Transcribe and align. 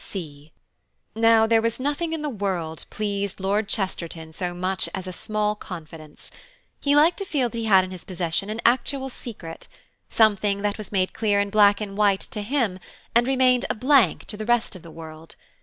"B. 0.01 0.03
C." 0.03 0.51
Now 1.13 1.45
there 1.45 1.61
was 1.61 1.79
nothing 1.79 2.11
in 2.11 2.23
the 2.23 2.27
world 2.29 2.85
pleased 2.89 3.39
Lord 3.39 3.69
Chesterton 3.69 4.33
so 4.33 4.55
much 4.55 4.89
as 4.95 5.05
a 5.05 5.13
small 5.13 5.53
confidence. 5.55 6.31
He 6.79 6.95
liked 6.95 7.17
to 7.17 7.23
feel 7.25 7.49
that 7.49 7.57
he 7.59 7.65
had 7.65 7.83
in 7.83 7.91
his 7.91 8.03
possession 8.03 8.49
an 8.49 8.61
actual 8.65 9.09
secret: 9.09 9.67
something 10.09 10.63
that 10.63 10.79
was 10.79 10.91
made 10.91 11.13
clear 11.13 11.39
in 11.39 11.51
black 11.51 11.79
and 11.79 11.95
white 11.95 12.21
to 12.21 12.41
him, 12.41 12.79
and 13.13 13.27
remained 13.27 13.67
a 13.69 13.75
blank 13.75 14.25
to 14.25 14.37
the 14.37 14.45
rest 14.47 14.75
of 14.75 14.81
the 14.81 14.89
world. 14.89 15.35